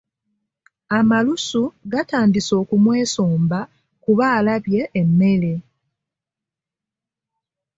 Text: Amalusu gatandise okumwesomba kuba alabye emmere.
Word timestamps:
Amalusu 0.97 1.61
gatandise 1.91 2.51
okumwesomba 2.61 3.59
kuba 4.03 4.25
alabye 4.37 4.81
emmere. 5.01 5.53